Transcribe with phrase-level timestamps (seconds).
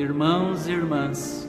[0.00, 1.46] irmãos e irmãs,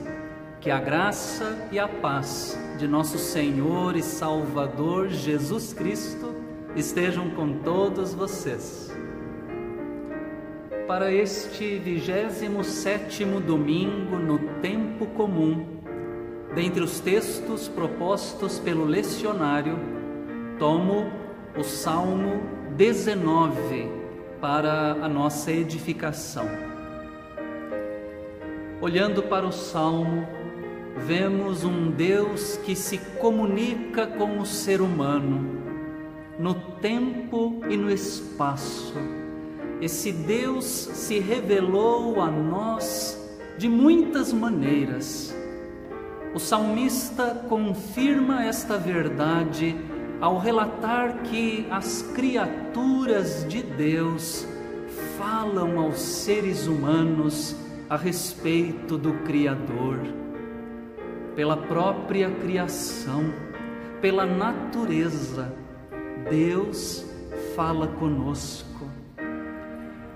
[0.59, 6.35] que a graça e a paz de nosso Senhor e Salvador Jesus Cristo
[6.75, 8.93] estejam com todos vocês.
[10.85, 15.65] Para este 27 domingo no tempo comum,
[16.53, 19.79] dentre os textos propostos pelo lecionário,
[20.59, 21.09] tomo
[21.57, 22.41] o Salmo
[22.75, 23.89] 19
[24.41, 26.70] para a nossa edificação.
[28.81, 30.27] Olhando para o salmo,
[31.05, 35.61] vemos um Deus que se comunica com o ser humano
[36.39, 38.95] no tempo e no espaço.
[39.79, 43.23] Esse Deus se revelou a nós
[43.55, 45.31] de muitas maneiras.
[46.33, 49.75] O salmista confirma esta verdade
[50.19, 54.47] ao relatar que as criaturas de Deus
[55.19, 57.55] falam aos seres humanos
[57.91, 59.99] a respeito do Criador,
[61.35, 63.33] pela própria criação,
[63.99, 65.53] pela natureza,
[66.29, 67.05] Deus
[67.53, 68.89] fala conosco.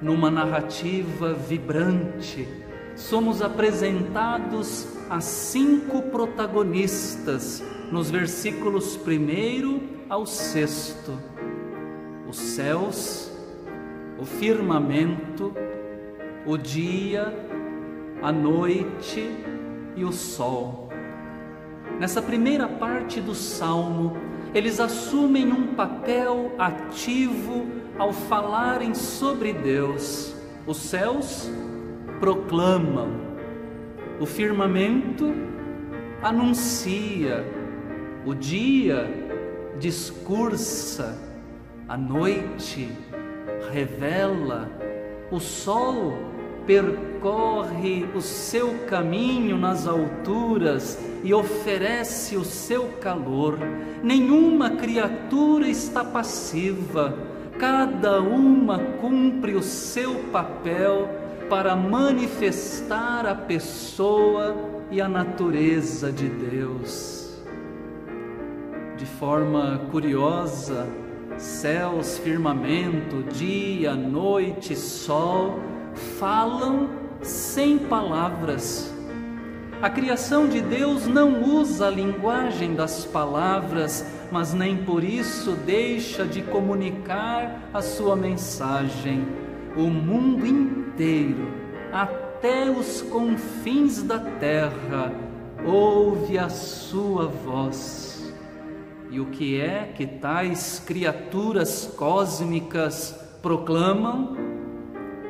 [0.01, 2.47] Numa narrativa vibrante,
[2.95, 11.11] somos apresentados a cinco protagonistas nos versículos 1 ao 6.
[12.25, 13.29] Os céus,
[14.17, 15.53] o firmamento,
[16.45, 17.33] o dia
[18.25, 19.29] a noite
[19.95, 20.89] e o sol.
[21.99, 24.17] Nessa primeira parte do salmo,
[24.51, 27.67] eles assumem um papel ativo
[27.99, 30.35] ao falarem sobre Deus.
[30.65, 31.51] Os céus
[32.19, 33.09] proclamam,
[34.19, 35.31] o firmamento
[36.23, 37.45] anuncia,
[38.25, 39.07] o dia
[39.77, 41.15] discursa,
[41.87, 42.89] a noite
[43.71, 44.67] revela,
[45.29, 46.34] o sol
[46.65, 53.57] percorre o seu caminho nas alturas e oferece o seu calor.
[54.03, 57.17] Nenhuma criatura está passiva,
[57.57, 61.09] cada uma cumpre o seu papel
[61.49, 64.55] para manifestar a pessoa
[64.91, 67.39] e a natureza de Deus.
[68.97, 70.87] De forma curiosa,
[71.37, 75.59] céus, firmamento, dia, noite, sol,
[75.95, 76.89] falam
[77.21, 78.93] sem palavras.
[79.81, 86.25] A criação de Deus não usa a linguagem das palavras, mas nem por isso deixa
[86.25, 89.27] de comunicar a sua mensagem.
[89.75, 91.51] O mundo inteiro,
[91.91, 95.11] até os confins da terra,
[95.65, 98.33] ouve a sua voz.
[99.11, 104.54] E o que é que tais criaturas cósmicas proclamam?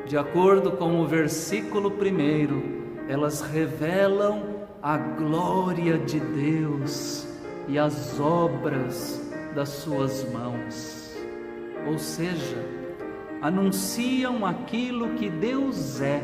[0.05, 2.63] De acordo com o versículo primeiro,
[3.07, 7.27] elas revelam a glória de Deus
[7.67, 11.15] e as obras das suas mãos.
[11.87, 12.57] Ou seja,
[13.41, 16.21] anunciam aquilo que Deus é,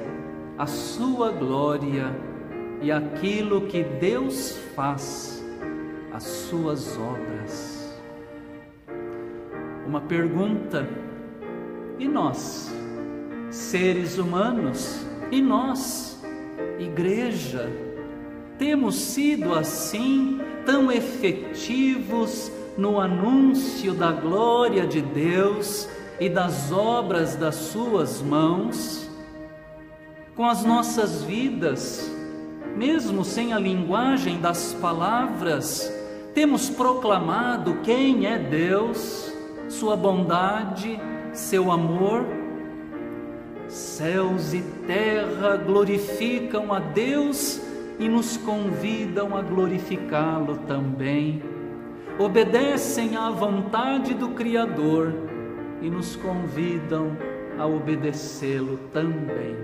[0.58, 2.16] a sua glória
[2.82, 5.44] e aquilo que Deus faz,
[6.14, 8.00] as suas obras.
[9.88, 10.88] Uma pergunta:
[11.98, 12.71] e nós?
[13.52, 16.18] Seres humanos e nós,
[16.80, 17.70] igreja,
[18.58, 27.56] temos sido assim tão efetivos no anúncio da glória de Deus e das obras das
[27.56, 29.10] Suas mãos,
[30.36, 32.10] com as nossas vidas,
[32.76, 35.92] mesmo sem a linguagem das palavras,
[36.34, 39.34] temos proclamado quem é Deus,
[39.68, 40.98] Sua bondade,
[41.34, 42.41] Seu amor
[43.72, 47.62] Céus e terra glorificam a Deus
[47.98, 51.42] e nos convidam a glorificá-lo também.
[52.20, 55.14] Obedecem à vontade do Criador
[55.82, 57.16] e nos convidam
[57.58, 59.56] a obedecê-lo também.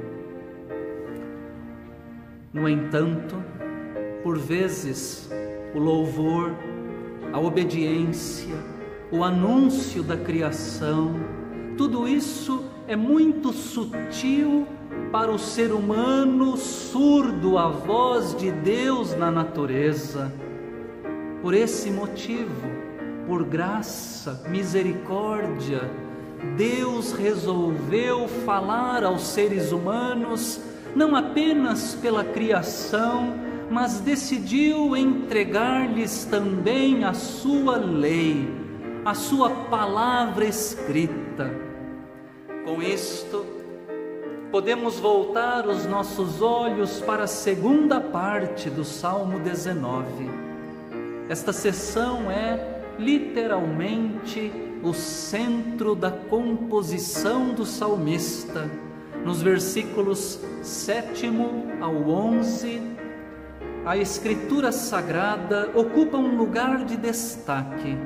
[2.54, 3.36] No entanto,
[4.24, 5.30] por vezes,
[5.76, 6.54] o louvor,
[7.34, 8.56] a obediência,
[9.12, 11.14] o anúncio da criação,
[11.78, 14.66] tudo isso é muito sutil
[15.12, 20.32] para o ser humano surdo à voz de Deus na natureza.
[21.42, 22.68] Por esse motivo,
[23.28, 25.92] por graça, misericórdia,
[26.56, 30.62] Deus resolveu falar aos seres humanos
[30.96, 33.34] não apenas pela criação,
[33.70, 38.48] mas decidiu entregar-lhes também a sua lei,
[39.04, 41.67] a sua palavra escrita
[42.68, 43.46] com isto,
[44.52, 50.06] podemos voltar os nossos olhos para a segunda parte do Salmo 19.
[51.30, 54.52] Esta sessão é literalmente
[54.84, 58.70] o centro da composição do salmista.
[59.24, 61.32] Nos versículos 7
[61.80, 62.82] ao 11,
[63.86, 67.98] a Escritura Sagrada ocupa um lugar de destaque.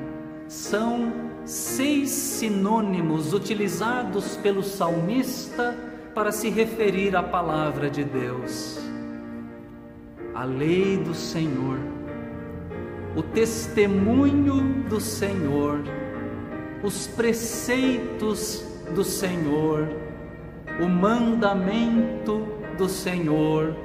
[0.46, 5.76] São seis sinônimos utilizados pelo salmista
[6.14, 8.78] para se referir à palavra de Deus.
[10.34, 11.78] A lei do Senhor,
[13.16, 15.80] o testemunho do Senhor,
[16.82, 18.64] os preceitos
[18.94, 19.88] do Senhor,
[20.80, 22.46] o mandamento
[22.78, 23.76] do Senhor,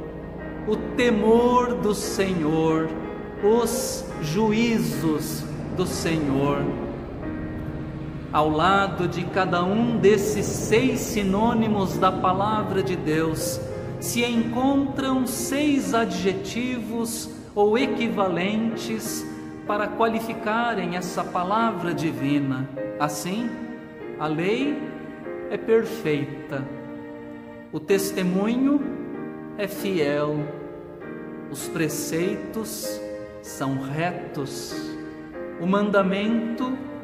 [0.67, 2.87] o temor do Senhor,
[3.43, 5.43] os juízos
[5.75, 6.86] do Senhor
[8.37, 13.59] ao lado de cada um desses seis sinônimos da palavra de Deus,
[13.99, 19.25] se encontram seis adjetivos ou equivalentes
[19.65, 22.69] para qualificarem essa palavra divina.
[22.99, 23.49] Assim,
[24.19, 24.77] a lei
[25.49, 26.63] é perfeita,
[27.71, 28.79] o testemunho
[29.57, 30.35] é fiel,
[31.49, 33.01] os preceitos
[33.41, 34.75] são retos,
[35.59, 36.96] o mandamento é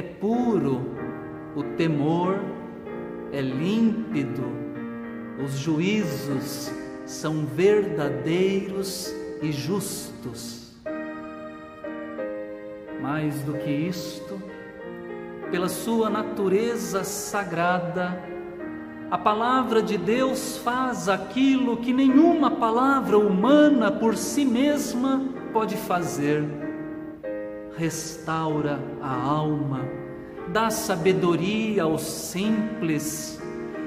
[0.00, 0.80] puro,
[1.54, 2.40] o temor
[3.30, 4.42] é límpido,
[5.44, 6.72] os juízos
[7.04, 10.72] são verdadeiros e justos.
[13.02, 14.40] Mais do que isto,
[15.50, 18.18] pela sua natureza sagrada,
[19.10, 25.22] a palavra de Deus faz aquilo que nenhuma palavra humana por si mesma
[25.52, 26.61] pode fazer
[27.76, 29.80] restaura a alma,
[30.48, 33.40] dá sabedoria aos simples,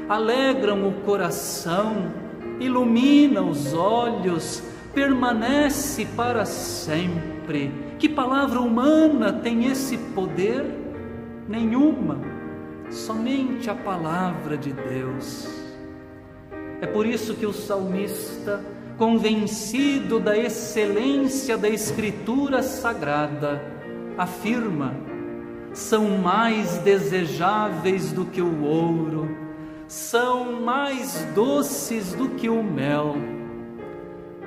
[0.10, 2.12] alegram o coração,
[2.60, 7.72] ilumina os olhos, permanece para sempre.
[8.00, 10.66] Que palavra humana tem esse poder?
[11.48, 12.20] Nenhuma,
[12.90, 15.48] somente a palavra de Deus.
[16.82, 18.64] É por isso que o salmista,
[18.98, 23.75] convencido da excelência da Escritura Sagrada,
[24.18, 24.94] afirma:
[25.74, 29.36] são mais desejáveis do que o ouro,
[29.88, 33.16] são mais doces do que o mel.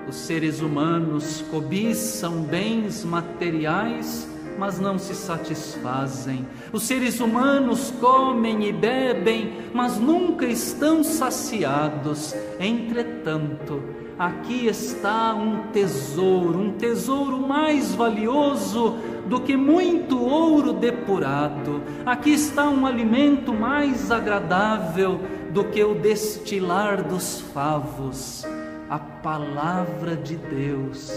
[0.08, 4.26] Os seres humanos cobiçam bens materiais,
[4.58, 6.44] mas não se satisfazem.
[6.72, 12.34] Os seres humanos comem e bebem, mas nunca estão saciados.
[12.58, 13.80] Entretanto,
[14.18, 18.96] aqui está um tesouro, um tesouro mais valioso
[19.26, 21.80] do que muito ouro depurado.
[22.04, 25.20] Aqui está um alimento mais agradável
[25.50, 28.44] do que o destilar dos favos,
[28.90, 31.12] a palavra de Deus,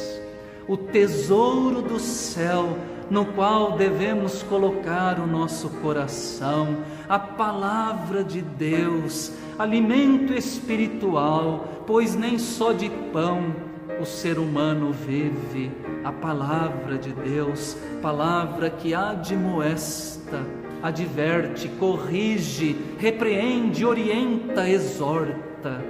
[0.67, 2.77] o tesouro do céu
[3.11, 6.77] no qual devemos colocar o nosso coração,
[7.09, 13.53] a palavra de Deus, alimento espiritual, pois nem só de pão
[13.99, 15.69] o ser humano vive,
[16.05, 20.45] a palavra de Deus, palavra que admoesta,
[20.81, 25.83] adverte, corrige, repreende, orienta, exorta.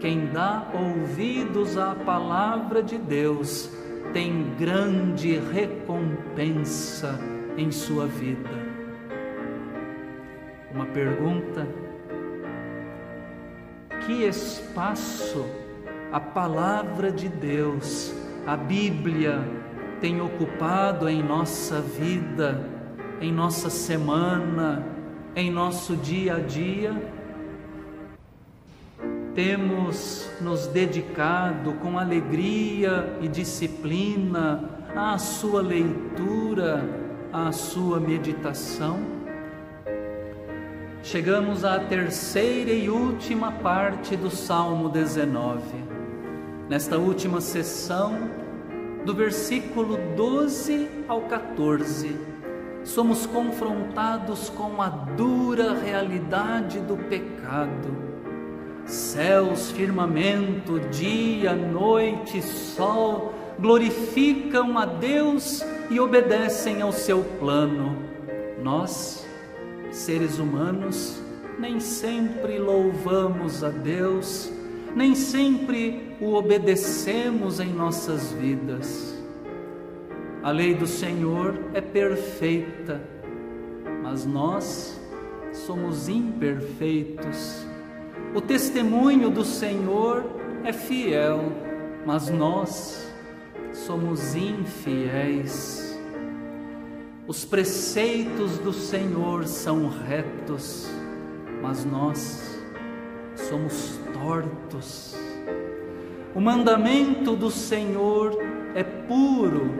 [0.00, 3.70] Quem dá ouvidos à palavra de Deus
[4.12, 7.18] tem grande recompensa
[7.56, 8.50] em sua vida.
[10.72, 11.66] Uma pergunta:
[14.04, 15.46] que espaço
[16.12, 18.14] a palavra de Deus,
[18.46, 19.40] a Bíblia,
[20.00, 22.68] tem ocupado em nossa vida,
[23.20, 24.84] em nossa semana,
[25.34, 27.21] em nosso dia a dia?
[29.34, 36.84] Temos nos dedicado com alegria e disciplina à sua leitura,
[37.32, 39.00] à sua meditação.
[41.02, 45.62] Chegamos à terceira e última parte do Salmo 19.
[46.68, 48.30] Nesta última sessão,
[49.04, 52.16] do versículo 12 ao 14,
[52.84, 58.11] somos confrontados com a dura realidade do pecado
[58.92, 67.96] Céus, firmamento, dia, noite, sol, glorificam a Deus e obedecem ao seu plano.
[68.62, 69.26] Nós,
[69.90, 71.22] seres humanos,
[71.58, 74.52] nem sempre louvamos a Deus,
[74.94, 79.18] nem sempre o obedecemos em nossas vidas.
[80.42, 83.00] A lei do Senhor é perfeita,
[84.02, 85.00] mas nós
[85.50, 87.71] somos imperfeitos
[88.34, 90.24] O testemunho do Senhor
[90.64, 91.52] é fiel,
[92.06, 93.12] mas nós
[93.72, 95.98] somos infiéis.
[97.26, 100.88] Os preceitos do Senhor são retos,
[101.62, 102.60] mas nós
[103.36, 105.14] somos tortos.
[106.34, 108.36] O mandamento do Senhor
[108.74, 109.70] é puro,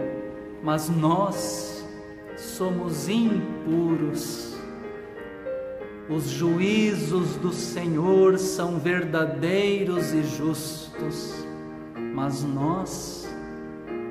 [0.62, 1.84] mas nós
[2.36, 4.51] somos impuros.
[6.14, 11.46] Os juízos do Senhor são verdadeiros e justos,
[12.14, 13.26] mas nós,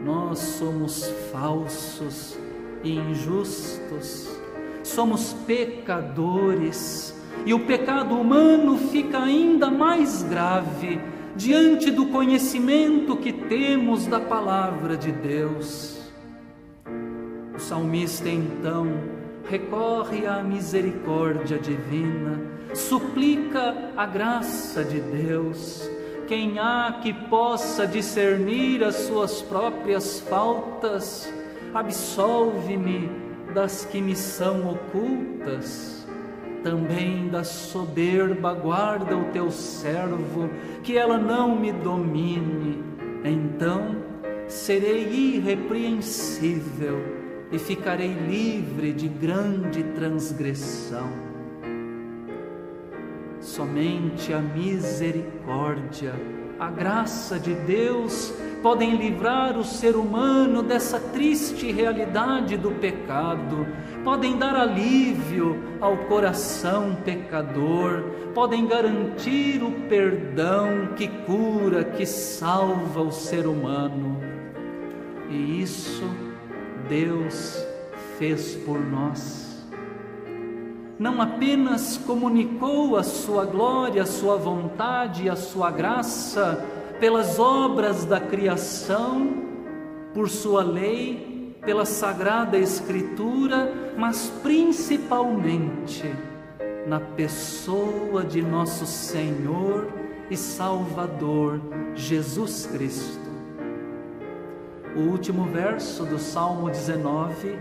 [0.04, 2.36] nós somos falsos
[2.84, 4.28] e injustos,
[4.84, 7.16] somos pecadores,
[7.46, 11.00] e o pecado humano fica ainda mais grave
[11.36, 16.00] diante do conhecimento que temos da palavra de Deus.
[17.56, 22.40] O salmista então recorre à misericórdia divina,
[22.74, 25.90] suplica a graça de Deus.
[26.28, 31.32] Quem há que possa discernir as suas próprias faltas,
[31.74, 33.10] absolve-me
[33.54, 36.08] das que me são ocultas.
[36.64, 40.50] Também da soberba guarda o teu servo,
[40.84, 42.84] que ela não me domine.
[43.24, 43.98] Então
[44.48, 47.21] serei irrepreensível
[47.52, 51.10] e ficarei livre de grande transgressão.
[53.42, 56.14] Somente a misericórdia,
[56.60, 63.68] a graça de Deus podem livrar o ser humano dessa triste realidade do pecado,
[64.04, 68.04] podem dar alívio ao coração pecador,
[68.36, 74.22] podem garantir o perdão que cura, que salva o ser humano.
[75.32, 76.31] E isso
[76.92, 77.66] Deus
[78.20, 79.66] fez por nós.
[81.00, 86.66] Não apenas comunicou a sua glória, a sua vontade e a sua graça
[87.00, 89.32] pelas obras da criação,
[90.14, 96.14] por sua lei, pela sagrada Escritura, mas principalmente
[96.86, 99.88] na pessoa de nosso Senhor
[100.30, 101.62] e Salvador
[101.96, 103.31] Jesus Cristo.
[104.96, 107.58] O último verso do Salmo 19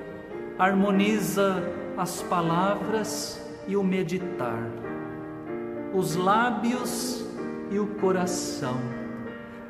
[0.59, 1.63] harmoniza
[1.97, 4.69] as palavras e o meditar,
[5.95, 7.25] os lábios
[7.71, 8.77] e o coração,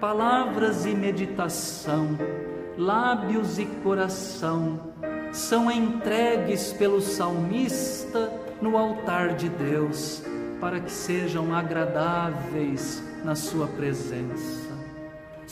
[0.00, 2.17] palavras e meditação,
[2.79, 4.81] lábios e coração
[5.33, 10.23] são entregues pelo salmista no altar de Deus
[10.61, 14.70] para que sejam agradáveis na Sua presença.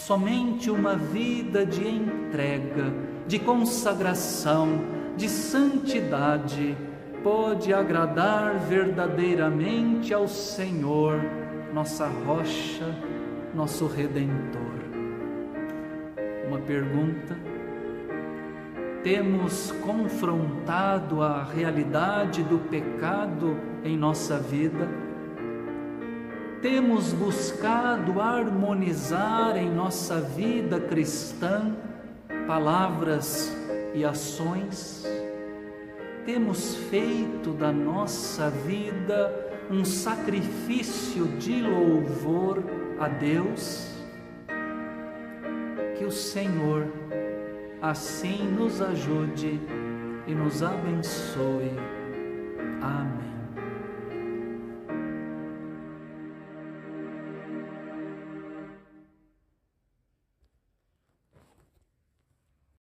[0.07, 2.95] Somente uma vida de entrega,
[3.27, 4.81] de consagração,
[5.17, 6.77] de santidade
[7.23, 11.21] pode agradar verdadeiramente ao Senhor,
[11.75, 12.87] nossa rocha,
[13.53, 14.79] nosso redentor.
[16.47, 17.37] Uma pergunta:
[19.03, 25.08] temos confrontado a realidade do pecado em nossa vida?
[26.61, 31.75] Temos buscado harmonizar em nossa vida cristã
[32.47, 33.57] palavras
[33.95, 35.05] e ações?
[36.25, 39.35] Temos feito da nossa vida
[39.71, 42.63] um sacrifício de louvor
[42.99, 43.95] a Deus?
[45.97, 46.87] Que o Senhor
[47.81, 49.61] assim nos ajude
[50.27, 51.73] e nos abençoe.
[52.83, 53.38] Amém.